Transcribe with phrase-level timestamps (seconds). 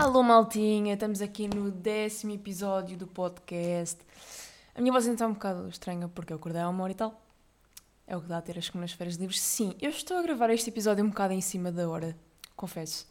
[0.00, 4.00] Alô, maltinha, estamos aqui no décimo episódio do podcast.
[4.74, 6.94] A minha voz ainda está um bocado estranha porque eu acordei há uma hora e
[6.94, 7.22] tal.
[8.06, 9.38] É o que dá a ter as segundas-feiras livres.
[9.42, 12.16] Sim, eu estou a gravar este episódio um bocado em cima da hora,
[12.56, 13.06] confesso.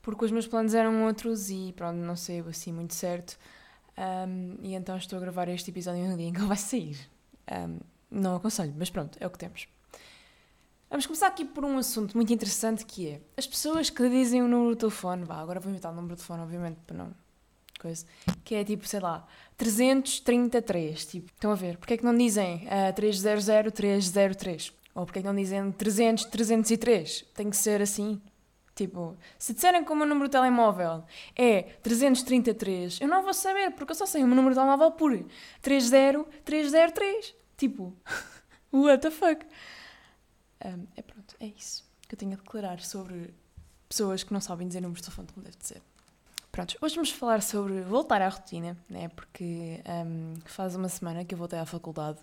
[0.00, 3.38] Porque os meus planos eram outros e pronto, não sei assim muito certo.
[3.98, 6.96] Um, e então estou a gravar este episódio no dia em que ele vai sair.
[7.52, 7.80] Um,
[8.10, 9.68] não aconselho, mas pronto, é o que temos.
[10.92, 14.46] Vamos começar aqui por um assunto muito interessante que é as pessoas que dizem o
[14.46, 17.14] número do telefone, vá, agora vou inventar o número do telefone, obviamente, para não.
[17.80, 18.04] coisa,
[18.44, 21.06] que é tipo, sei lá, 333.
[21.06, 21.78] Tipo, estão a ver?
[21.78, 24.72] Porquê é que não dizem uh, 300 303?
[24.94, 27.24] Ou porquê é que não dizem 300 303?
[27.34, 28.20] Tem que ser assim.
[28.74, 31.04] Tipo, se disserem como o número de telemóvel
[31.34, 34.90] é 333, eu não vou saber, porque eu só sei o meu número de telemóvel
[34.90, 35.18] por
[35.62, 37.34] 30303.
[37.56, 37.96] Tipo,
[38.70, 39.46] what the fuck?
[40.64, 43.34] Um, é pronto, é isso que eu tenho a declarar sobre
[43.88, 45.82] pessoas que não sabem dizer números de telefone como deve de ser.
[46.50, 49.08] Pronto, hoje vamos falar sobre voltar à rotina, né?
[49.08, 52.18] porque um, faz uma semana que eu voltei à faculdade.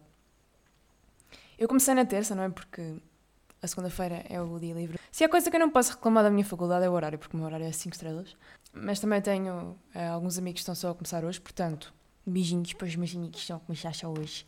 [1.58, 2.50] Eu comecei na terça, não é?
[2.50, 3.02] Porque
[3.62, 5.00] a segunda-feira é o dia livre.
[5.12, 7.36] Se há coisa que eu não posso reclamar da minha faculdade é o horário, porque
[7.36, 8.36] o meu horário é 5 estrelas.
[8.72, 11.92] Mas também tenho uh, alguns amigos que estão só a começar hoje, portanto,
[12.26, 14.46] beijinhos para os meus amigos que estão a começar só hoje.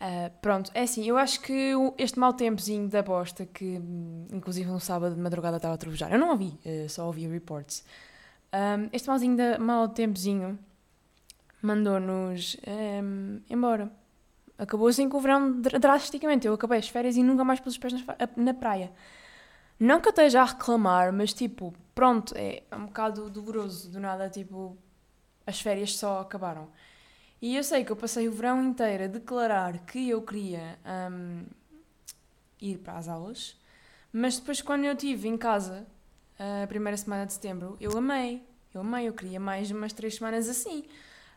[0.00, 3.80] Uh, pronto, é assim, eu acho que este mau tempozinho da bosta, que
[4.32, 7.84] inclusive no sábado de madrugada estava a trovejar, eu não ouvi, uh, só ouvi reports.
[8.52, 10.58] Um, este mauzinho da, mau tempozinho
[11.60, 13.90] mandou-nos um, embora.
[14.56, 16.46] Acabou assim com o verão drasticamente.
[16.46, 17.92] Eu acabei as férias e nunca mais pus os pés
[18.36, 18.92] na praia.
[19.80, 24.30] Não que eu esteja a reclamar, mas tipo, pronto, é um bocado doloroso do nada,
[24.30, 24.76] tipo,
[25.44, 26.68] as férias só acabaram.
[27.44, 30.78] E eu sei que eu passei o verão inteiro a declarar que eu queria
[31.12, 31.44] um,
[32.58, 33.54] ir para as aulas,
[34.10, 35.86] mas depois, quando eu estive em casa,
[36.38, 38.42] a primeira semana de setembro, eu amei.
[38.72, 40.84] Eu amei, eu queria mais umas três semanas assim.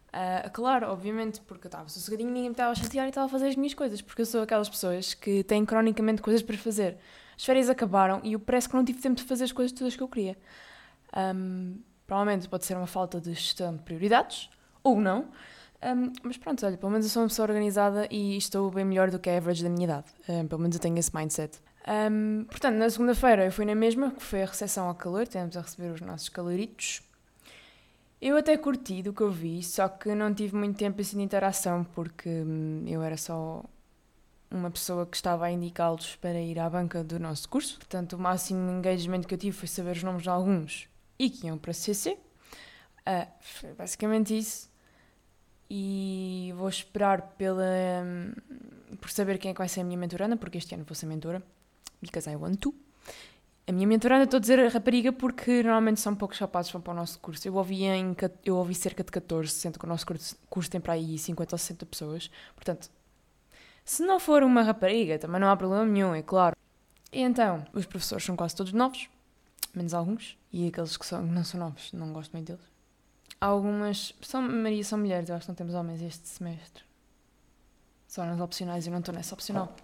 [0.08, 3.30] Uh, claro, obviamente, porque eu estava sossegadinho, ninguém me estava a chatear e estava a
[3.30, 6.98] fazer as minhas coisas, porque eu sou aquelas pessoas que têm cronicamente coisas para fazer.
[7.36, 9.94] As férias acabaram e eu parece que não tive tempo de fazer as coisas todas
[9.94, 10.38] que eu queria.
[11.36, 14.50] Um, provavelmente pode ser uma falta de gestão de prioridades,
[14.82, 15.28] ou não,
[15.84, 19.12] um, mas pronto, olha, pelo menos eu sou uma pessoa organizada e estou bem melhor
[19.12, 20.08] do que a average da minha idade.
[20.28, 21.60] Um, pelo menos eu tenho esse mindset.
[21.88, 25.56] Um, portanto, na segunda-feira eu fui na mesma, que foi a recepção ao calor, temos
[25.56, 27.02] a receber os nossos caloritos.
[28.20, 31.24] Eu até curti do que eu vi, só que não tive muito tempo assim de
[31.24, 33.64] interação, porque hum, eu era só
[34.50, 37.78] uma pessoa que estava a indicá-los para ir à banca do nosso curso.
[37.78, 40.90] Portanto, o máximo engagement que eu tive foi saber os nomes de alguns
[41.20, 42.12] e que iam para CC.
[42.12, 42.18] Uh,
[43.06, 44.70] ah, foi basicamente isso
[45.70, 47.66] e vou esperar pela,
[49.02, 51.06] por saber quem é que vai ser a minha mentoranda, porque este ano vou ser
[51.06, 51.44] mentora,
[52.02, 52.74] because I want to.
[53.68, 56.82] A minha mentoranda, estou a dizer a rapariga porque normalmente são poucos rapazes que vão
[56.82, 57.46] para o nosso curso.
[57.46, 60.80] Eu ouvi, em, eu ouvi cerca de 14, sendo que o nosso curso, curso tem
[60.80, 62.32] para aí 50 ou 60 pessoas.
[62.56, 62.90] Portanto,
[63.84, 66.56] se não for uma rapariga, também não há problema nenhum, é claro.
[67.12, 69.10] E então, os professores são quase todos novos,
[69.74, 72.77] menos alguns, e aqueles que são, não são novos, não gosto muito deles
[73.40, 74.14] algumas.
[74.22, 76.84] São, Maria, são mulheres, eu acho que não temos homens este semestre.
[78.08, 79.76] Só nas opcionais, eu não estou nessa opcional.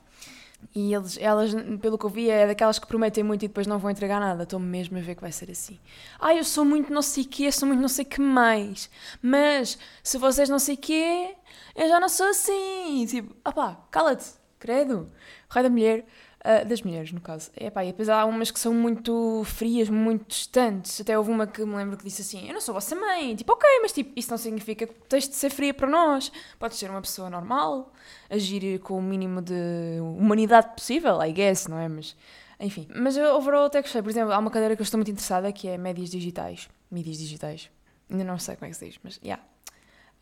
[0.74, 3.78] E eles, elas, pelo que eu vi, é daquelas que prometem muito e depois não
[3.78, 4.44] vão entregar nada.
[4.44, 5.80] Estou mesmo a ver que vai ser assim.
[6.20, 8.90] Ah, eu sou muito não sei quê, sou muito não sei que mais.
[9.22, 11.36] Mas, se vocês não sei quê,
[11.76, 13.06] eu já não sou assim.
[13.08, 14.26] Tipo, opá, cala-te,
[14.58, 15.12] credo.
[15.50, 16.06] Rei da mulher
[16.44, 17.50] Uh, das mulheres, no caso.
[17.56, 21.00] Epá, e depois há umas que são muito frias, muito distantes.
[21.00, 23.34] Até houve uma que me lembro que disse assim: Eu não sou vossa mãe.
[23.34, 26.34] Tipo, ok, mas tipo, isso não significa que tens de ser fria para nós.
[26.60, 27.94] Podes ser uma pessoa normal,
[28.30, 29.54] agir com o mínimo de
[30.02, 31.88] humanidade possível, I guess, não é?
[31.88, 32.14] Mas,
[32.60, 32.90] enfim.
[32.94, 34.02] Mas eu, overall, até gostei.
[34.02, 36.68] Por exemplo, há uma cadeira que eu estou muito interessada que é médias digitais.
[36.92, 37.72] Mídias digitais.
[38.10, 39.42] Ainda não sei como é que se diz, mas, yeah.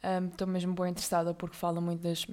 [0.04, 2.28] Um, estou mesmo bem interessada porque fala muito das.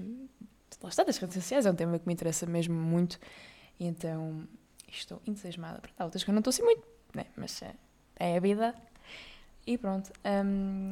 [0.82, 3.18] Lá está, das redes sociais, é um tema que me interessa mesmo muito
[3.78, 4.46] e então
[4.90, 5.80] estou entusiasmada.
[5.98, 6.82] Há outras que eu não estou assim muito,
[7.14, 7.26] né?
[7.36, 7.74] mas é,
[8.16, 8.74] é a vida.
[9.66, 10.10] E pronto.
[10.24, 10.88] Um,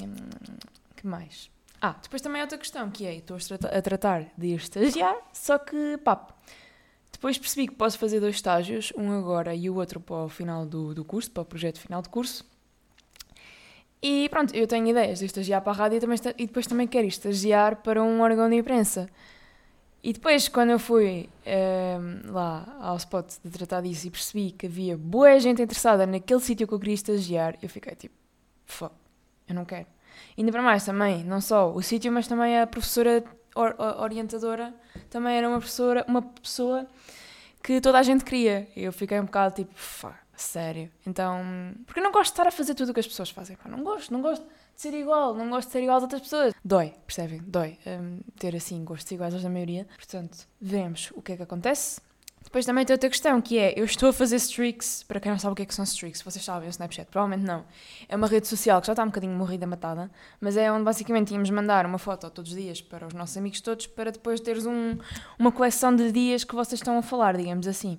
[0.94, 1.50] que mais?
[1.80, 3.36] Ah, depois também há outra questão que é: estou
[3.70, 6.34] a tratar de estagiar, só que papo.
[7.12, 10.66] Depois percebi que posso fazer dois estágios, um agora e o outro para o final
[10.66, 12.44] do, do curso, para o projeto final de curso.
[14.02, 16.86] E pronto, eu tenho ideias de estagiar para a rádio e, também, e depois também
[16.86, 19.08] quero estagiar para um órgão de imprensa.
[20.06, 24.52] E depois, quando eu fui um, ehm, lá ao spot de tratar disso e percebi
[24.52, 28.14] que havia boa gente interessada naquele sítio que eu queria estagiar, eu fiquei tipo,
[28.66, 28.94] fuck,
[29.48, 29.88] eu não quero.
[30.38, 33.24] Ainda para mais também, não só o sítio, mas também a professora
[33.56, 34.72] or orientadora
[35.10, 36.86] também era uma professora, uma pessoa
[37.60, 38.68] que toda a gente queria.
[38.76, 40.88] Eu fiquei um bocado tipo, fuck, Sério.
[41.04, 41.42] Então,
[41.84, 43.56] porque eu não gosto de estar a fazer tudo o que as pessoas fazem.
[43.56, 46.22] Pá, não gosto, não gosto de ser igual, não gosto de ser igual às outras
[46.22, 46.54] pessoas.
[46.64, 47.42] Dói, percebem?
[47.46, 49.86] Dói um, ter assim gostos iguais aos da maioria.
[49.96, 52.00] Portanto, vemos o que é que acontece.
[52.42, 55.02] Depois também tem outra questão que é: eu estou a fazer streaks.
[55.02, 57.10] Para quem não sabe o que é que são streaks, vocês sabem o Snapchat?
[57.10, 57.64] Provavelmente não.
[58.08, 61.32] É uma rede social que já está um bocadinho morrida, matada, mas é onde basicamente
[61.32, 64.64] íamos mandar uma foto todos os dias para os nossos amigos todos para depois teres
[64.64, 64.96] um,
[65.38, 67.98] uma coleção de dias que vocês estão a falar, digamos assim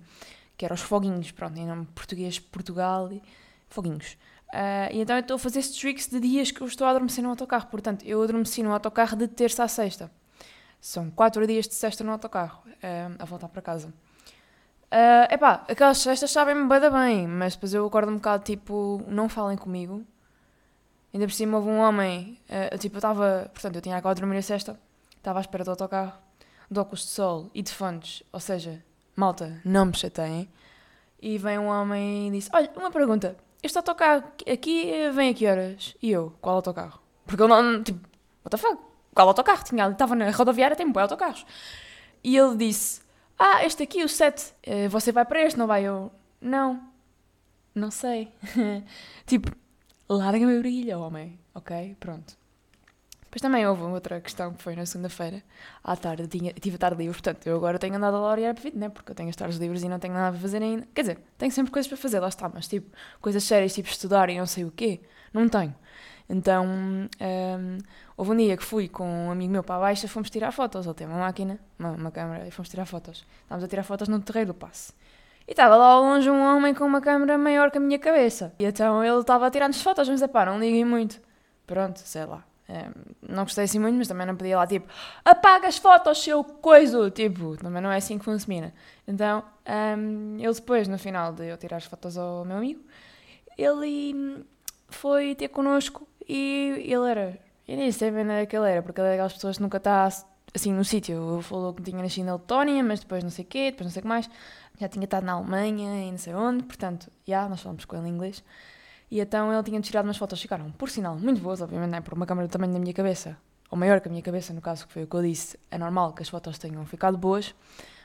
[0.57, 3.09] que era os foguinhos, pronto, em nome português, Portugal,
[3.69, 4.17] foguinhos.
[4.53, 7.23] Uh, e então eu estou a fazer streaks de dias que eu estou a adormecer
[7.23, 7.67] no autocarro.
[7.67, 10.09] Portanto, eu adormeci no autocarro de terça a sexta.
[10.79, 13.87] São quatro dias de sexta no autocarro, uh, a voltar para casa.
[14.89, 19.27] Uh, epá, aquelas sextas sabem-me bem, bem, mas depois eu acordo um bocado tipo, não
[19.27, 20.05] falem comigo.
[21.13, 24.21] Ainda por cima houve um homem, uh, tipo, eu estava, portanto, eu tinha acabado de
[24.21, 24.79] dormir a sexta,
[25.17, 26.13] estava à espera do autocarro,
[26.69, 28.83] de óculos de sol e de fones, ou seja,
[29.15, 30.47] malta, não me chateiem.
[31.19, 35.47] E vem um homem e disse: Olha, uma pergunta, este autocarro aqui vem a que
[35.47, 35.95] horas?
[36.01, 36.99] E eu, qual autocarro?
[37.25, 37.99] Porque eu não, tipo,
[38.43, 38.81] what the fuck?
[39.13, 39.63] Qual autocarro?
[39.63, 41.45] Tinha ali, estava na rodoviária, tem boi autocarros.
[42.23, 43.01] E ele disse:
[43.37, 45.83] Ah, este aqui, o 7, eh, você vai para este, não vai?
[45.83, 46.81] Eu, não,
[47.73, 48.31] não sei.
[49.25, 49.51] tipo,
[50.07, 51.95] larga-me a brilha, homem, ok?
[51.99, 52.36] Pronto.
[53.37, 55.43] Depois também houve outra questão que foi na segunda-feira,
[55.83, 58.63] à tarde, tinha, tive a tarde livre, portanto, eu agora tenho andado a olhar para
[58.63, 58.89] vida, né?
[58.89, 60.87] Porque eu tenho as tardes livres e não tenho nada a fazer ainda.
[60.91, 62.89] Quer dizer, tenho sempre coisas para fazer, lá está, mas tipo,
[63.21, 65.01] coisas sérias, tipo estudar e não sei o quê,
[65.31, 65.75] não tenho.
[66.27, 67.77] Então, um,
[68.17, 70.87] houve um dia que fui com um amigo meu para a baixa, fomos tirar fotos.
[70.87, 73.23] Ele tem uma máquina, uma, uma câmera, e fomos tirar fotos.
[73.43, 74.93] Estávamos a tirar fotos no terreiro do passe.
[75.47, 78.51] E estava lá ao longe um homem com uma câmera maior que a minha cabeça.
[78.57, 81.21] E então ele estava a tirar-nos fotos, mas é pá, não liguem muito.
[81.67, 82.43] Pronto, sei lá.
[83.21, 84.87] Não gostei assim muito, mas também não podia lá, tipo,
[85.23, 88.73] apaga as fotos, seu coiso, tipo, também não é assim que funciona.
[89.07, 89.43] Então,
[89.97, 92.81] um, ele depois, no final de eu tirar as fotos ao meu amigo,
[93.57, 94.45] ele
[94.89, 98.99] foi ter connosco e ele era, eu nem sei bem é que ele era, porque
[98.99, 100.09] ele é daquelas pessoas que nunca está
[100.53, 101.41] assim no sítio.
[101.41, 103.99] Falou que tinha nascido na Letónia, mas depois não sei o quê, depois não sei
[104.01, 104.29] o que mais,
[104.79, 107.95] já tinha estado na Alemanha e não sei onde, portanto, já, yeah, nós falamos com
[107.95, 108.43] ele em inglês.
[109.09, 112.01] E então ele tinha tirado umas fotos, ficaram, por sinal, muito boas, obviamente, não é?
[112.01, 113.37] Por uma câmera do tamanho da minha cabeça,
[113.69, 115.77] ou maior que a minha cabeça, no caso, que foi o que eu disse, é
[115.77, 117.55] normal que as fotos tenham ficado boas,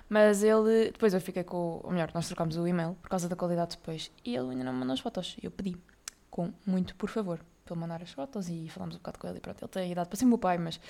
[0.09, 3.35] mas ele, depois eu fiquei com, ou melhor, nós trocámos o e-mail por causa da
[3.35, 5.77] qualidade depois, e ele ainda não me mandou as fotos, eu pedi,
[6.31, 9.39] com muito por favor, para ele mandar as fotos e falámos um bocado com ele,
[9.39, 10.81] e pronto, ele tem idade para ser meu pai, mas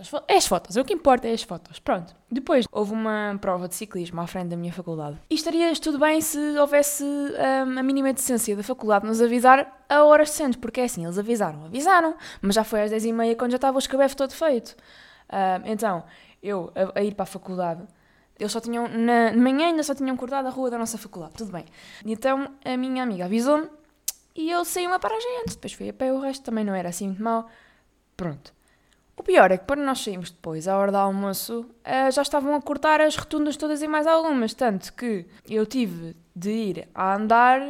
[0.00, 1.78] Pronto, as, fo é as fotos, o que importa é as fotos.
[1.78, 2.14] Pronto.
[2.30, 5.18] Depois houve uma prova de ciclismo à frente da minha faculdade.
[5.28, 10.04] E estaria tudo bem se houvesse um, a mínima decência da faculdade nos avisar a
[10.04, 13.56] horas decentes, porque é assim, eles avisaram, avisaram, mas já foi às 10h30 quando já
[13.56, 14.76] estava o escabefe todo feito.
[15.32, 16.04] Um, então,
[16.42, 17.82] eu a, a, ir para a faculdade,
[18.38, 21.34] eles só tinham, na, na manhã ainda só tinham cortado a rua da nossa faculdade,
[21.34, 21.64] tudo bem.
[22.04, 23.68] Então a minha amiga avisou-me
[24.34, 26.88] e eu saí uma paragem antes, depois fui a pé, o resto também não era
[26.88, 27.48] assim muito mal.
[28.16, 28.59] Pronto.
[29.20, 32.54] O pior é que quando nós saímos depois, à hora do almoço, uh, já estavam
[32.54, 37.16] a cortar as rotundas todas e mais algumas, tanto que eu tive de ir a
[37.16, 37.60] andar,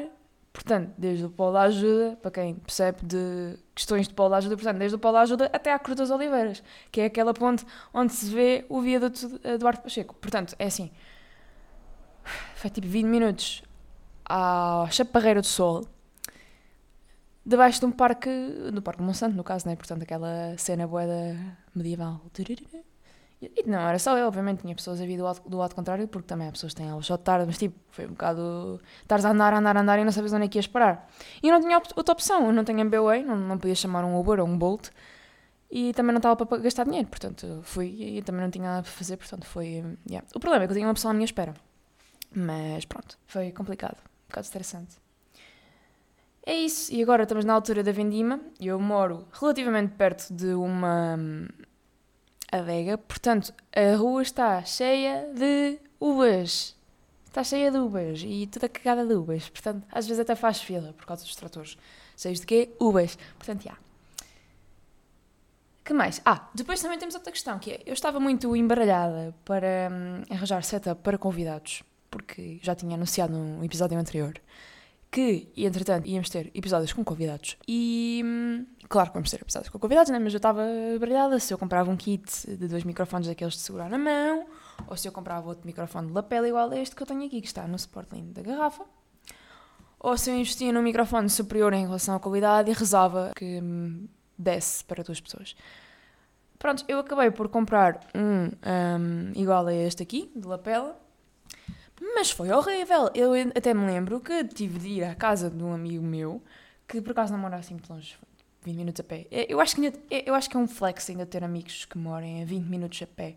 [0.52, 4.54] portanto, desde o polo da ajuda, para quem percebe de questões de polo da ajuda,
[4.54, 6.62] portanto, desde o polo da ajuda até à Cruz das Oliveiras,
[6.92, 10.14] que é aquela ponte onde se vê o viaduto Eduardo Pacheco.
[10.14, 10.88] Portanto, é assim,
[12.54, 13.64] foi tipo 20 minutos
[14.24, 15.84] à Chaparreira do Sol,
[17.44, 18.30] debaixo de um parque,
[18.72, 19.76] do Parque Monsanto, no caso, né?
[19.76, 21.36] Portanto, aquela cena boeda
[21.74, 22.20] medieval.
[23.42, 26.06] E não era só eu, obviamente, tinha pessoas a vir do lado, do lado contrário,
[26.06, 28.80] porque também há pessoas que têm aulas só de tarde, mas tipo, foi um bocado.
[29.00, 31.10] Estares a andar, andar, andar e não sabes onde é que ias parar.
[31.42, 34.18] E eu não tinha outra opção, eu não tenho MBA, não, não podia chamar um
[34.18, 34.90] Uber ou um Bolt,
[35.70, 37.86] e também não estava para gastar dinheiro, portanto, fui
[38.18, 39.84] e também não tinha nada para fazer, portanto, foi.
[40.06, 40.26] Yeah.
[40.34, 41.54] O problema é que eu tinha uma pessoa à minha espera.
[42.34, 44.96] Mas pronto, foi complicado, um bocado estressante.
[46.44, 48.40] É isso, e agora estamos na altura da vendima.
[48.58, 51.46] Eu moro relativamente perto de uma hum,
[52.50, 56.76] adega, portanto a rua está cheia de uvas.
[57.26, 59.48] Está cheia de uvas e toda cagada de uvas.
[59.48, 61.78] Portanto, às vezes até faz fila por causa dos tratores.
[62.16, 62.70] Cheios de quê?
[62.80, 63.16] Uvas.
[63.38, 63.76] Portanto, já.
[65.84, 66.20] que mais?
[66.24, 70.64] Ah, depois também temos outra questão, que é, eu estava muito embaralhada para hum, arranjar
[70.64, 74.40] setup para convidados, porque já tinha anunciado no episódio anterior
[75.10, 77.56] que, entretanto, íamos ter episódios com convidados.
[77.66, 78.22] E,
[78.88, 80.18] claro que vamos ter episódios com convidados, né?
[80.18, 80.62] mas eu estava
[81.00, 84.46] brilhada se eu comprava um kit de dois microfones daqueles de segurar na mão,
[84.86, 87.40] ou se eu comprava outro microfone de lapela igual a este que eu tenho aqui,
[87.40, 88.84] que está no Sportline da garrafa,
[89.98, 93.60] ou se eu investia num microfone superior em relação à qualidade e rezava que
[94.38, 95.54] desse para duas pessoas.
[96.58, 100.96] Pronto, eu acabei por comprar um, um igual a este aqui, de lapela,
[102.00, 103.10] Mas foi horrível.
[103.14, 106.42] Eu até me lembro que tive de ir à casa de um amigo meu,
[106.88, 108.16] que por acaso não mora assim muito longe,
[108.64, 109.26] 20 minutos a pé.
[109.30, 112.42] Eu acho que, ainda, eu acho que é um flex ainda ter amigos que morem
[112.42, 113.36] a 20 minutos a pé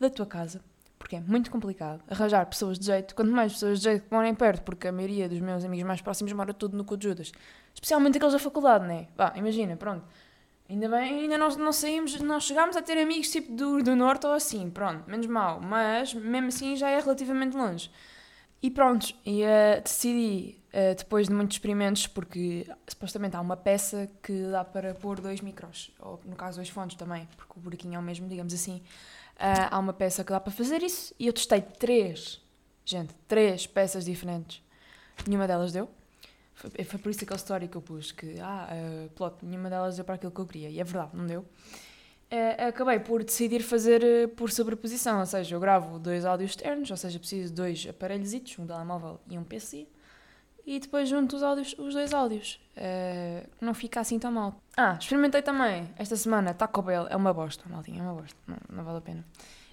[0.00, 0.60] da tua casa,
[0.98, 4.34] porque é muito complicado arranjar pessoas de jeito, quanto mais pessoas de jeito que morem
[4.34, 7.30] perto, porque a maioria dos meus amigos mais próximos mora tudo no Cu de Judas.
[7.74, 9.08] Especialmente aqueles da faculdade, né?
[9.16, 10.04] Vá, imagina, pronto.
[10.72, 14.26] Ainda bem, ainda nós não saímos, não chegámos a ter amigos tipo do, do norte
[14.26, 17.90] ou assim, pronto, menos mal, mas mesmo assim já é relativamente longe.
[18.62, 24.10] E pronto, e uh, decidi, uh, depois de muitos experimentos, porque supostamente há uma peça
[24.22, 27.96] que dá para pôr dois micros, ou no caso dois fones também, porque o buraquinho
[27.96, 28.76] é o mesmo, digamos assim.
[29.36, 32.40] Uh, há uma peça que dá para fazer isso e eu testei três,
[32.82, 34.62] gente, três peças diferentes.
[35.26, 35.90] Nenhuma delas deu.
[36.62, 39.96] Foi, foi por isso aquele story que eu pus, que, ah, uh, plot, nenhuma delas
[39.96, 40.70] deu para aquilo que eu queria.
[40.70, 41.40] E é verdade, não deu.
[41.40, 46.90] Uh, acabei por decidir fazer uh, por sobreposição, ou seja, eu gravo dois áudios externos,
[46.90, 49.86] ou seja, preciso de dois aparelhos, um telemóvel e um PC,
[50.64, 52.60] e depois junto os, áudios, os dois áudios.
[52.76, 54.54] Uh, não fica assim tão mal.
[54.76, 58.56] Ah, experimentei também esta semana Taco Bell, é uma bosta, maldinha, é uma bosta, não,
[58.70, 59.26] não vale a pena.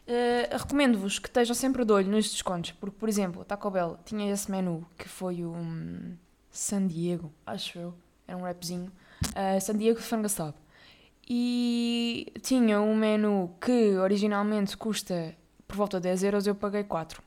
[0.06, 4.34] Uh, Recomendo-vos que estejam sempre de olho nos descontos, porque, por exemplo, Taco Bell tinha
[4.34, 5.52] esse menu que foi o.
[5.52, 6.18] Um,
[6.52, 7.94] San Diego, acho eu,
[8.28, 8.92] era um rapzinho,
[9.30, 10.56] uh, San Diego frango assado.
[11.28, 15.36] E tinha um menu que originalmente custa
[15.68, 17.22] por volta de 10 euros, eu paguei 4.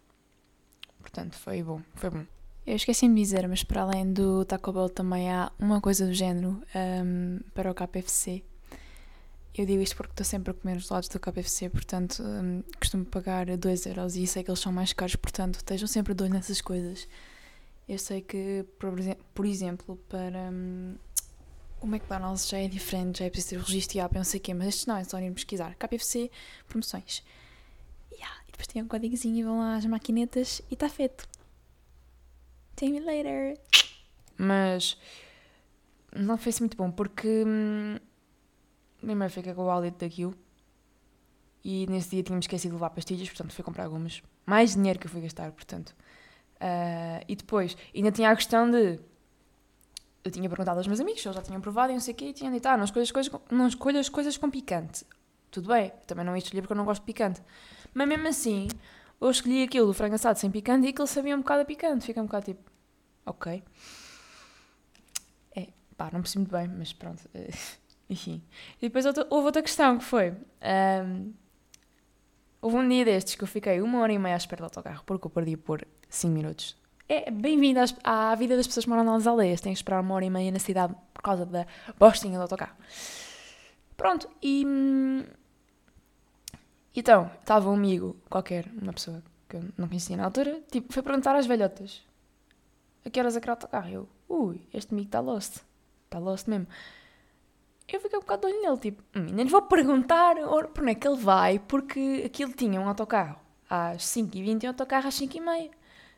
[1.01, 2.25] Portanto, foi bom, foi bom.
[2.67, 6.13] Eu esqueci-me de dizer, mas para além do Taco Bell também há uma coisa do
[6.13, 8.43] género um, para o KFC.
[9.55, 13.05] Eu digo isto porque estou sempre a comer os lados do KFC, portanto um, costumo
[13.05, 16.33] pagar 2 euros e sei que eles são mais caros, portanto estejam sempre de olho
[16.33, 17.07] nessas coisas.
[17.93, 18.65] Eu sei que,
[19.35, 20.95] por exemplo, para hum,
[21.79, 24.43] o McDonald's já é diferente, já é preciso ter o registro app, não sei o
[24.43, 25.75] quê, mas estes não, é só ir pesquisar.
[25.75, 26.31] KFC,
[26.67, 27.23] promoções.
[28.11, 31.29] Yeah, e depois tem um códigozinho e vão lá às maquinetas e está feito.
[32.79, 33.61] See me later.
[34.39, 34.97] Mas
[36.17, 37.99] não foi muito bom porque hum,
[39.03, 40.35] primeiro fica com o hálito daquilo
[41.63, 44.23] e nesse dia tínhamos esquecido de levar pastilhas, portanto fui comprar algumas.
[44.47, 45.95] Mais dinheiro que eu fui gastar, portanto
[46.63, 49.01] Uh, e depois, ainda tinha a questão de.
[50.23, 52.17] Eu tinha perguntado aos meus amigos se eles já tinham provado e não sei o
[52.17, 55.05] quê, e tinham dito: ah, não escolhas coisas, não escolhas coisas com picante.
[55.51, 57.43] Tudo bem, também não ia escolher porque eu não gosto de picante.
[57.93, 58.69] Mas mesmo assim,
[59.21, 62.07] eu escolhi aquilo do frango assado sem picante e aquilo sabia um bocado a picante.
[62.07, 62.71] Fica um bocado tipo,
[63.27, 63.63] ok.
[65.57, 67.29] É, pá, não percebi muito bem, mas pronto.
[68.09, 68.41] Enfim.
[68.79, 70.31] E depois outra, houve outra questão que foi.
[70.31, 71.33] Um,
[72.63, 75.03] houve um dia destes que eu fiquei uma hora e meia à espera do autocarro
[75.05, 76.77] porque eu perdi por 5 minutos.
[77.09, 79.61] É bem-vindo à vida das pessoas que moram nas aldeias.
[79.61, 81.67] Têm que esperar uma hora e meia na cidade por causa da
[81.99, 82.75] bostinha do autocarro.
[83.97, 84.65] Pronto, e.
[84.65, 85.25] Hum,
[86.95, 91.03] então, estava um amigo qualquer, uma pessoa que eu não conhecia na altura, tipo, foi
[91.03, 92.03] perguntar às velhotas
[93.05, 93.89] a que horas é que era o autocarro.
[93.89, 95.59] Eu, ui, este amigo está lost.
[96.05, 96.67] Está lost mesmo.
[97.93, 100.93] Eu fiquei um bocado de olho nele, tipo, hum, nem lhe vou perguntar por onde
[100.93, 103.37] é que ele vai, porque aquilo tinha um autocarro
[103.69, 105.71] às 5h20 e um autocarro às 5h30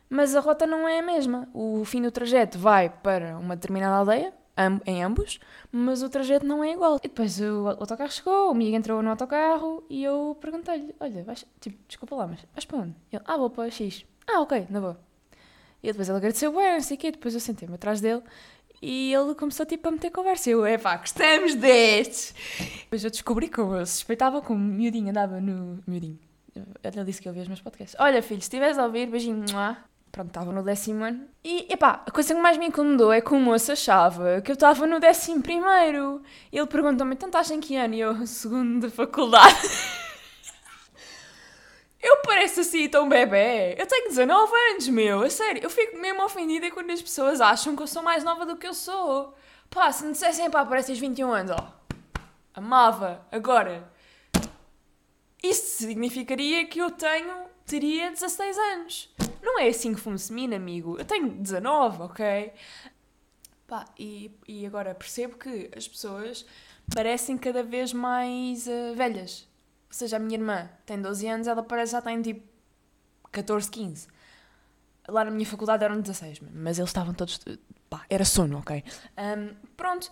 [0.09, 1.49] mas a rota não é a mesma.
[1.53, 4.33] O fim do trajeto vai para uma determinada aldeia,
[4.85, 5.39] em ambos,
[5.71, 6.97] mas o trajeto não é igual.
[6.97, 11.45] E depois o autocarro chegou, o amigo entrou no autocarro e eu perguntei-lhe: Olha, vais,
[11.59, 12.95] tipo, desculpa lá, mas vais para onde?
[13.11, 14.05] Ele: Ah, vou para X.
[14.27, 14.99] Ah, ok, na boa.
[15.83, 18.23] E depois ele agradeceu bem, não sei o quê, depois eu sentei-me atrás dele
[18.85, 20.49] e ele começou tipo a meter conversa.
[20.49, 22.35] Eu, é pá, gostamos destes!
[22.81, 25.79] Depois eu descobri como eu suspeitava como o miudinho andava no.
[25.87, 26.19] Miudinho.
[26.83, 27.99] Ele disse que eu ouvia os meus podcasts.
[27.99, 29.43] Olha, filho, se estiveres a ouvir, beijinho.
[30.11, 31.25] Pronto, estava no décimo ano.
[31.43, 34.53] E, epá, a coisa que mais me incomodou é que o moço achava que eu
[34.53, 36.21] estava no décimo primeiro.
[36.53, 37.95] Ele perguntou-me, então estás em que ano?
[37.95, 39.67] E eu, segundo da faculdade.
[42.05, 43.75] eu pareço assim tão bebê.
[43.79, 45.23] Eu tenho 19 anos, meu.
[45.23, 48.45] A sério, eu fico mesmo ofendida quando as pessoas acham que eu sou mais nova
[48.45, 49.33] do que eu sou.
[49.71, 51.73] Pá, se me dissessem, pá, pareces 21 anos, ó.
[52.53, 53.25] Amava.
[53.31, 53.91] Agora,
[55.41, 57.33] isso significaria que eu tenho,
[57.65, 59.15] teria 16 anos.
[59.41, 60.97] Não é assim que funciona, amigo.
[60.99, 62.53] Eu tenho 19, ok?
[63.65, 66.45] Pá, e, e agora percebo que as pessoas
[66.93, 69.47] parecem cada vez mais uh, velhas.
[69.95, 72.43] Ou seja, a minha irmã tem 12 anos, ela parece já tem tipo
[73.31, 74.07] 14, 15.
[75.07, 77.39] Lá na minha faculdade eram 16, mas eles estavam todos.
[77.89, 78.83] Pá, era sono, ok?
[79.17, 80.11] Um, pronto.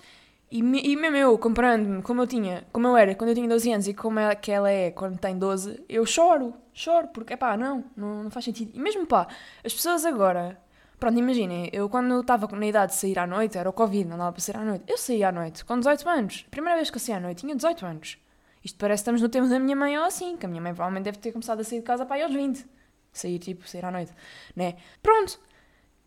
[0.50, 3.74] E, e mesmo eu, comparando-me como eu tinha, como eu era quando eu tinha 12
[3.74, 7.58] anos e como é que ela é quando tem 12, eu choro, choro, porque, pá,
[7.58, 8.72] não, não, não faz sentido.
[8.74, 9.28] E mesmo, pá,
[9.66, 10.58] as pessoas agora,
[10.98, 14.18] pronto, imaginem, eu quando estava na idade de sair à noite, era o Covid, não
[14.18, 16.96] dava para sair à noite, eu saía à noite, com 18 anos, primeira vez que
[16.96, 18.23] eu saí à noite, tinha 18 anos.
[18.64, 20.74] Isto parece que estamos no tempo da minha mãe ou assim, que a minha mãe
[20.74, 22.66] provavelmente deve ter começado a sair de casa para aí aos 20.
[23.12, 24.12] sair tipo, sair à noite,
[24.56, 24.76] né?
[25.02, 25.40] Pronto.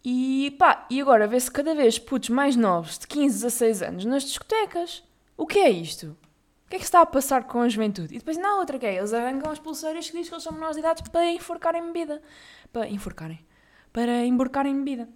[0.05, 4.23] E pá, e agora vê-se cada vez putos mais novos, de 15, 16 anos, nas
[4.23, 5.03] discotecas.
[5.37, 6.17] O que é isto?
[6.67, 8.15] O que é que está a passar com a juventude?
[8.15, 8.97] E depois, na outra, que é?
[8.97, 12.21] Eles arrancam as pulseiras que diz que eles são menores de idade para enforcarem bebida.
[12.73, 13.39] Para enforcarem.
[13.93, 15.09] Para emborcarem bebida.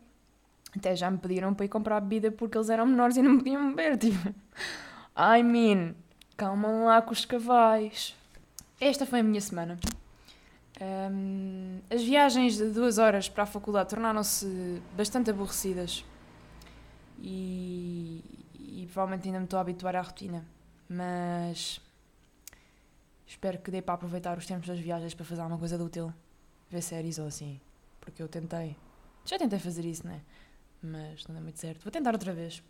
[0.76, 3.70] Até já me pediram para ir comprar bebida porque eles eram menores e não podiam
[3.70, 3.96] beber.
[3.98, 4.28] Tipo,
[5.16, 5.94] I mean,
[6.40, 8.16] calma lá com os cavais.
[8.80, 9.78] Esta foi a minha semana.
[10.80, 16.02] Um, as viagens de duas horas para a faculdade tornaram-se bastante aborrecidas
[17.18, 18.24] e,
[18.58, 20.42] e provavelmente ainda me estou a habituar à rotina,
[20.88, 21.78] mas
[23.26, 26.10] espero que dê para aproveitar os tempos das viagens para fazer alguma coisa de útil,
[26.70, 27.60] ver séries ou assim,
[28.00, 28.74] porque eu tentei,
[29.26, 30.22] já tentei fazer isso, né?
[30.82, 31.82] Mas não deu muito certo.
[31.82, 32.62] Vou tentar outra vez.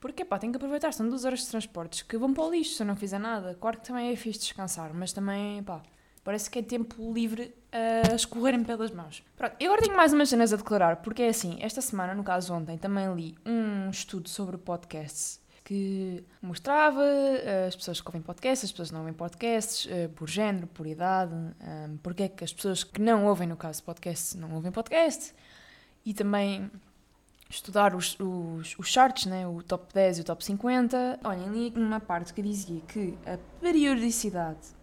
[0.00, 2.74] Porque, pá, tenho que aproveitar, são duas horas de transportes que vão para o lixo
[2.74, 3.56] se eu não fizer nada.
[3.60, 5.82] Claro que também é fixe descansar, mas também, pá,
[6.28, 9.24] Parece que é tempo livre a escorrer-me pelas mãos.
[9.34, 12.22] Pronto, eu agora tenho mais umas cenas a declarar, porque é assim, esta semana, no
[12.22, 18.20] caso ontem, também li um estudo sobre podcasts que mostrava eh, as pessoas que ouvem
[18.20, 22.28] podcasts, as pessoas que não ouvem podcasts, eh, por género, por idade, ehm, porque é
[22.28, 25.34] que as pessoas que não ouvem, no caso, podcasts, não ouvem podcast,
[26.04, 26.70] e também
[27.48, 29.46] estudar os, os, os charts, né?
[29.46, 31.20] o top 10 e o top 50.
[31.24, 34.78] Olhem, li uma parte que dizia que a periodicidade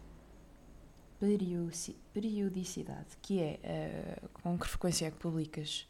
[2.13, 5.87] periodicidade, que é uh, com que frequência é que publicas,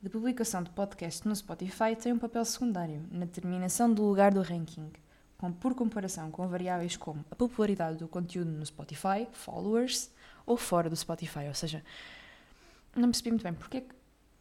[0.00, 4.40] de publicação de podcast no Spotify tem um papel secundário na determinação do lugar do
[4.40, 4.90] ranking,
[5.36, 10.10] com, por comparação com variáveis como a popularidade do conteúdo no Spotify, followers,
[10.46, 11.48] ou fora do Spotify.
[11.48, 11.82] Ou seja,
[12.94, 13.94] não percebi muito bem porque é que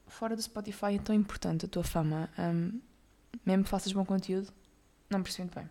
[0.08, 2.80] fora do Spotify é tão importante a tua fama, um,
[3.46, 4.52] mesmo que faças bom conteúdo,
[5.10, 5.70] não percebi muito bem.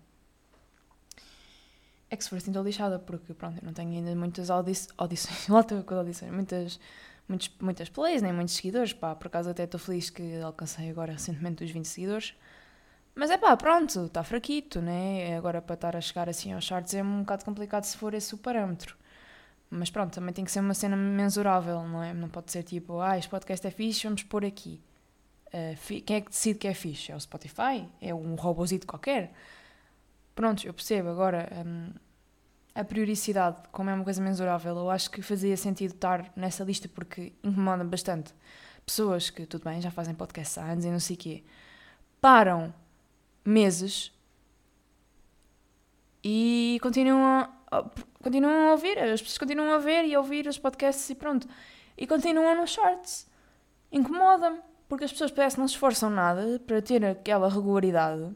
[2.08, 4.72] É que se for assim estou lixada, porque pronto, eu não tenho ainda muitas audi
[4.96, 6.80] audições, lá estou com audições, muitas,
[7.28, 11.12] muitas, muitas plays, nem muitos seguidores, pá, por acaso até estou feliz que alcancei agora
[11.12, 12.34] recentemente os 20 seguidores,
[13.14, 16.94] mas é pá, pronto, está fraquito, né, agora para estar a chegar assim aos charts
[16.94, 18.96] é um bocado complicado se for esse o parâmetro,
[19.70, 23.00] mas pronto, também tem que ser uma cena mensurável, não é, não pode ser tipo,
[23.00, 24.80] ah, este podcast é fixe, vamos pôr aqui.
[25.48, 27.12] Uh, quem é que decide que é fixe?
[27.12, 27.88] É o Spotify?
[28.00, 29.32] É um robôzito qualquer?
[30.34, 31.08] Pronto, eu percebo.
[31.08, 31.90] Agora, um,
[32.74, 36.88] a prioricidade, como é uma coisa mensurável, eu acho que fazia sentido estar nessa lista
[36.88, 38.34] porque incomoda bastante.
[38.84, 41.44] Pessoas que, tudo bem, já fazem podcast há anos e não sei o quê,
[42.20, 42.72] param
[43.44, 44.12] meses
[46.22, 47.48] e continuam
[48.22, 51.48] continuam a ouvir, as pessoas continuam a ver e a ouvir os podcasts e pronto.
[51.96, 53.28] E continuam nos shorts.
[53.90, 58.34] Incomoda-me, porque as pessoas parecem que não se esforçam nada para ter aquela regularidade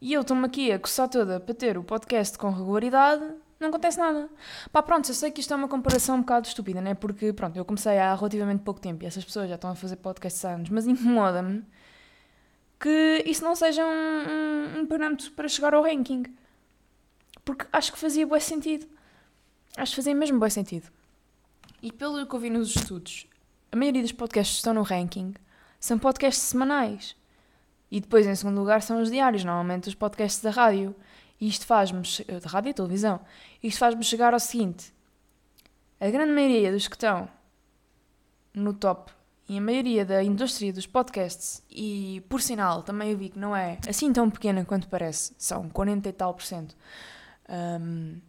[0.00, 3.24] e eu estou-me aqui a coçar toda para ter o podcast com regularidade,
[3.58, 4.28] não acontece nada.
[4.70, 6.94] Pá, pronto, eu sei que isto é uma comparação um bocado estúpida, né?
[6.94, 9.96] Porque, pronto, eu comecei há relativamente pouco tempo e essas pessoas já estão a fazer
[9.96, 11.64] podcasts há anos, mas incomoda-me
[12.78, 16.22] que isso não seja um, um, um parâmetro para chegar ao ranking.
[17.48, 18.86] Porque acho que fazia bom sentido.
[19.74, 20.86] Acho que fazia mesmo bom sentido.
[21.80, 23.26] E pelo que eu vi nos estudos,
[23.72, 25.32] a maioria dos podcasts que estão no ranking
[25.80, 27.16] são podcasts semanais.
[27.90, 30.94] E depois, em segundo lugar, são os diários, normalmente os podcasts da rádio.
[31.40, 32.02] E isto faz-me.
[32.42, 33.18] da rádio e televisão.
[33.62, 34.92] Isto faz-me chegar ao seguinte:
[35.98, 37.30] a grande maioria dos que estão
[38.52, 39.10] no top
[39.48, 43.56] e a maioria da indústria dos podcasts, e por sinal também eu vi que não
[43.56, 46.76] é assim tão pequena quanto parece, são 40 e tal por cento
[47.48, 48.20] um,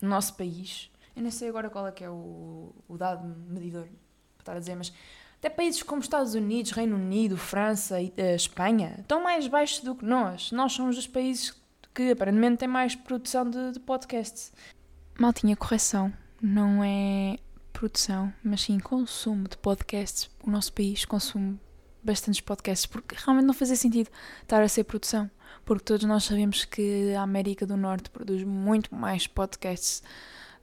[0.00, 0.90] no nosso país.
[1.14, 3.84] Eu nem sei agora qual é que é o, o dado medidor
[4.36, 4.92] para estar a dizer, mas
[5.38, 9.94] até países como Estados Unidos, Reino Unido, França e uh, Espanha estão mais baixos do
[9.94, 10.50] que nós.
[10.50, 11.54] Nós somos dos países
[11.94, 14.52] que aparentemente têm mais produção de, de podcasts.
[15.18, 16.12] Mal tinha correção.
[16.40, 17.38] Não é
[17.72, 20.30] produção, mas sim consumo de podcasts.
[20.44, 21.58] O nosso país consome
[22.02, 24.10] bastantes podcasts porque realmente não fazia sentido
[24.42, 25.30] estar a ser produção.
[25.64, 30.02] Porque todos nós sabemos que a América do Norte produz muito mais podcasts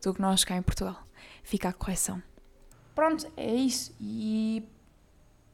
[0.01, 1.03] do que nós cá em Portugal.
[1.43, 2.21] Fica a correção.
[2.93, 3.95] Pronto, é isso.
[3.99, 4.67] E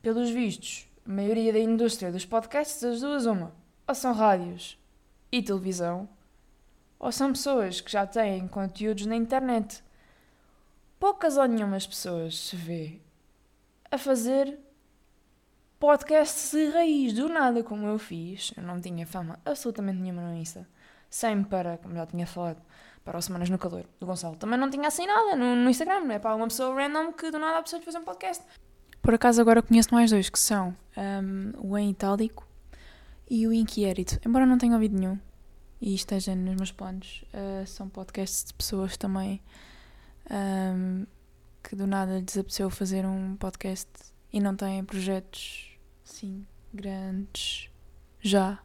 [0.02, 3.54] pelos vistos, a maioria da indústria dos podcasts, das duas, uma,
[3.88, 4.78] ou são rádios
[5.32, 6.08] e televisão,
[7.00, 9.84] ou são pessoas que já têm conteúdos na internet.
[11.00, 13.00] Poucas ou nenhumas pessoas se vê
[13.90, 14.60] a fazer
[15.82, 18.54] podcasts de raiz, do nada, como eu fiz.
[18.56, 20.68] Eu não tinha fama absolutamente nenhuma no Insta.
[21.10, 22.62] Sem para, como já tinha falado,
[23.04, 24.36] para o Semanas no Calor, do Gonçalo.
[24.36, 27.32] Também não tinha assim nada no, no Instagram, não é para uma pessoa random que
[27.32, 28.46] do nada a pessoa de fazer um podcast.
[29.02, 32.48] Por acaso agora conheço mais dois, que são um, o Em Itálico
[33.28, 34.20] e o Inquiérito.
[34.24, 35.18] Embora não tenha ouvido nenhum
[35.82, 39.42] e esteja nos meus planos, uh, são podcasts de pessoas também
[40.30, 41.08] um,
[41.64, 43.90] que do nada lhes apeteceu fazer um podcast
[44.32, 45.71] e não têm projetos,
[46.22, 47.68] sim, grandes,
[48.20, 48.60] já,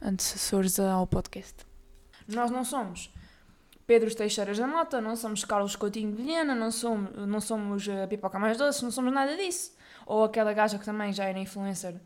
[0.00, 1.66] antecessores ao podcast.
[2.28, 3.12] Nós não somos
[3.88, 8.06] Pedro Teixeiras da Mota, não somos Carlos Coutinho de Vilhena, não somos, não somos a
[8.06, 9.74] Pipoca Mais Doce, não somos nada disso.
[10.06, 12.00] Ou aquela gaja que também já era influencer,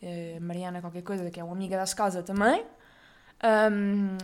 [0.00, 2.64] eh, Mariana qualquer coisa, que é uma amiga das casa também.
[3.42, 4.16] Um,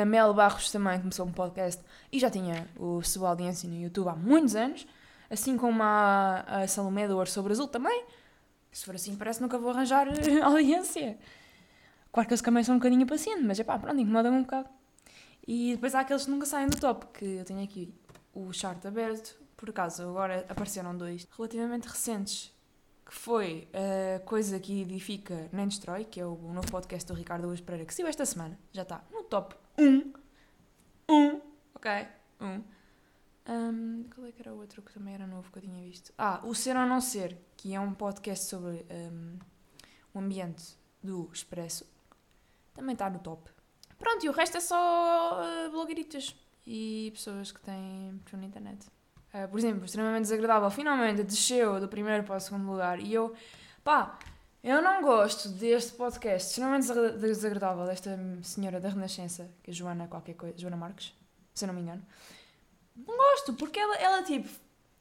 [0.00, 4.08] a Mel Barros também começou um podcast e já tinha o sua audiência no YouTube
[4.08, 4.86] há muitos anos,
[5.28, 8.06] assim como a, a Salomé do Ouro Sobre Azul também.
[8.72, 10.06] Se for assim, parece que nunca vou arranjar
[10.44, 11.18] audiência.
[12.12, 14.68] Claro que eles também são um bocadinho pacientes, mas é pá, pronto, incomoda um bocado.
[15.46, 17.92] E depois há aqueles que nunca saem do top, que eu tenho aqui
[18.34, 22.54] o chart aberto, por acaso agora apareceram dois relativamente recentes,
[23.04, 27.46] que foi a coisa que edifica nem destrói, que é o novo podcast do Ricardo
[27.46, 30.12] Luís Pereira, que saiu esta semana, já está no top 1.
[31.10, 31.40] 1,
[31.74, 32.06] ok,
[32.40, 32.46] 1.
[32.46, 32.62] Um,
[34.14, 36.12] qual é que era o outro que também era novo que eu tinha visto?
[36.18, 39.38] Ah, o Ser ou Não Ser, que é um podcast sobre um,
[40.12, 41.86] o ambiente do Expresso,
[42.74, 43.50] também está no top.
[43.98, 48.86] Pronto, e o resto é só uh, blogueiritas e pessoas que têm perfil na internet.
[49.32, 53.34] Uh, por exemplo, extremamente desagradável, finalmente desceu do primeiro para o segundo lugar e eu,
[53.82, 54.18] pá,
[54.62, 56.86] eu não gosto deste podcast extremamente
[57.18, 61.14] desagradável desta senhora da Renascença, que é Joana qualquer coisa, Joana Marques,
[61.54, 62.04] se eu não me engano.
[63.06, 64.48] Não gosto, porque ela, ela tipo,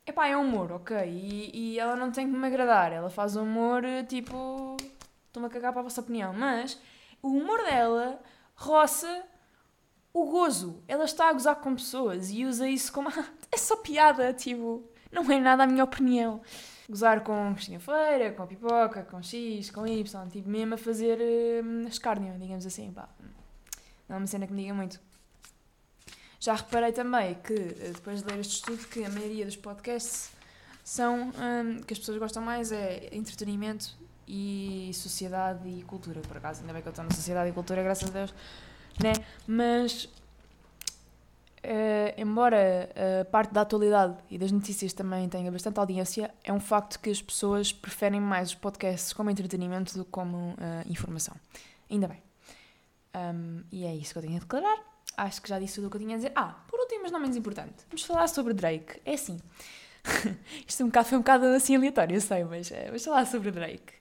[0.05, 3.83] epá, é humor, ok, e, e ela não tem que me agradar, ela faz humor,
[4.07, 4.77] tipo,
[5.27, 6.79] estou-me a cagar para a vossa opinião, mas
[7.21, 8.21] o humor dela
[8.55, 9.23] roça
[10.13, 10.83] o gozo.
[10.87, 13.09] Ela está a gozar com pessoas e usa isso como.
[13.51, 14.83] é só piada, tipo.
[15.11, 16.41] Não é nada a minha opinião.
[16.89, 21.87] Gozar com Cristina Feira, com pipoca, com X, com Y, tipo, mesmo a fazer uh,
[21.87, 23.09] escárnio, digamos assim, pá.
[24.07, 24.99] Não é uma cena que me diga muito.
[26.47, 30.29] Já reparei também que, eh, depois de ler este estudo, que a maioria dos podcasts
[30.81, 31.29] são.
[31.31, 33.93] Um, que as pessoas gostam mais é entretenimento
[34.25, 36.61] e sociedade e cultura, por acaso.
[36.61, 38.33] Ainda bem que eu estou na sociedade e cultura, graças a Deus,
[39.03, 39.11] né?
[39.45, 40.05] Mas,
[41.65, 46.61] uh, embora a parte da atualidade e das notícias também tenha bastante audiência, é um
[46.61, 50.55] facto que as pessoas preferem mais os podcasts como entretenimento do que como uh,
[50.89, 51.35] informação.
[51.91, 52.23] Ainda bem.
[53.13, 54.96] Um, e é isso que eu tenho a declarar.
[55.17, 56.31] Acho que já disse tudo o que eu tinha a dizer.
[56.35, 59.01] Ah, por último, mas não menos importante, vamos falar sobre Drake.
[59.03, 59.39] É assim.
[60.67, 63.25] Isto é um bocado, foi um bocado assim aleatório, eu sei, mas uh, vamos falar
[63.25, 63.93] sobre Drake.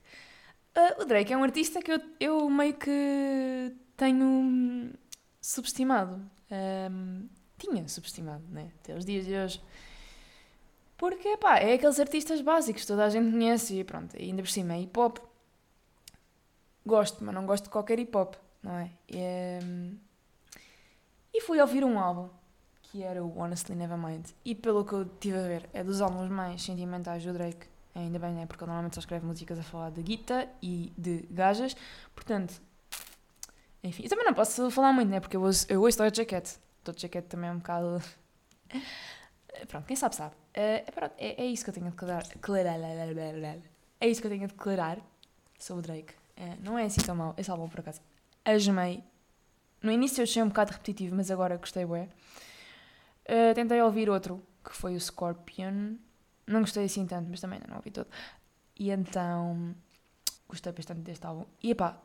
[0.77, 4.93] Uh, o Drake é um artista que eu, eu meio que tenho
[5.41, 6.21] subestimado.
[6.51, 7.27] Um,
[7.57, 8.71] tinha subestimado, né?
[8.79, 9.61] Até os dias de hoje.
[10.97, 14.49] Porque, pá, é aqueles artistas básicos, toda a gente conhece e pronto, e ainda por
[14.49, 15.17] cima é hip hop.
[16.85, 18.91] Gosto, mas não gosto de qualquer hip hop, não é?
[19.09, 19.17] E,
[19.63, 19.97] um,
[21.37, 22.29] e fui ouvir um álbum
[22.81, 24.25] que era o Honestly Nevermind.
[24.43, 27.67] E pelo que eu tive a ver, é dos álbuns mais sentimentais do Drake.
[27.93, 28.45] Ainda bem, né?
[28.45, 31.75] Porque ele normalmente só escreve músicas a falar de guita e de gajas.
[32.15, 32.59] Portanto,
[33.83, 34.03] enfim.
[34.03, 35.19] Eu também não posso falar muito, né?
[35.19, 36.57] Porque eu ouço, eu ouço Doja Cat.
[36.83, 38.01] Doja Cat também é um bocado...
[39.67, 40.35] Pronto, quem sabe sabe.
[40.35, 42.23] Uh, é, é, isso que eu tenho a declarar.
[43.99, 44.99] É isso que eu tenho a declarar
[45.59, 46.13] sobre o Drake.
[46.37, 47.33] Uh, não é assim tão mau.
[47.37, 47.99] Esse álbum, por acaso,
[48.45, 49.03] asmei.
[49.81, 52.09] No início eu achei um bocado repetitivo, mas agora gostei bué.
[53.25, 55.95] Uh, tentei ouvir outro, que foi o Scorpion.
[56.45, 58.07] Não gostei assim tanto, mas também não ouvi todo.
[58.79, 59.75] E então
[60.47, 61.45] gostei bastante deste álbum.
[61.61, 61.97] E pá,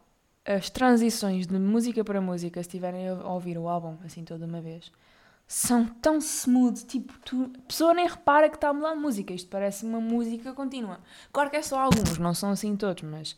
[0.44, 4.60] as transições de música para música, se estiverem a ouvir o álbum assim toda uma
[4.60, 4.90] vez,
[5.46, 9.32] são tão smooth, tipo, tu, a pessoa nem repara que está a mudar música.
[9.32, 11.00] Isto parece uma música contínua.
[11.32, 13.36] Claro que é só alguns, não são assim todos, mas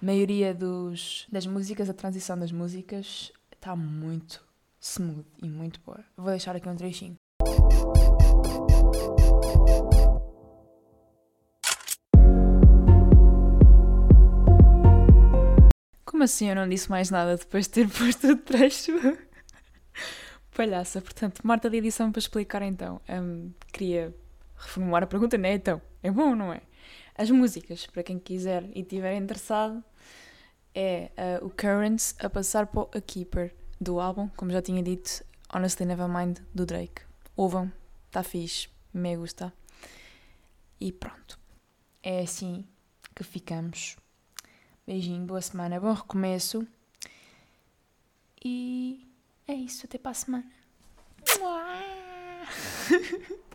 [0.00, 3.32] a maioria dos, das músicas, a transição das músicas
[3.66, 4.46] está muito
[4.80, 5.98] smooth e muito boa.
[6.16, 7.16] Vou deixar aqui um trechinho.
[16.04, 18.92] Como assim eu não disse mais nada depois de ter posto o trecho?
[20.54, 23.00] Palhaça, portanto, Marta de edição para explicar então.
[23.08, 24.14] Um, queria
[24.56, 25.54] reformular a pergunta, não é?
[25.54, 26.60] Então, é bom, não é?
[27.16, 29.82] As músicas, para quem quiser e estiver interessado,
[30.76, 31.10] é
[31.40, 35.86] uh, o Currents a passar para A Keeper do álbum, como já tinha dito, Honestly
[35.86, 37.02] Nevermind do Drake.
[37.34, 37.72] Ouvam,
[38.06, 39.52] está fixe, me gusta.
[40.78, 41.38] E pronto.
[42.02, 42.66] É assim
[43.14, 43.96] que ficamos.
[44.86, 46.66] Beijinho, boa semana, bom recomeço.
[48.44, 49.08] E
[49.48, 50.44] é isso, até para a semana.